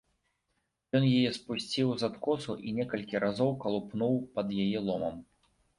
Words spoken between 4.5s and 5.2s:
яе ломам.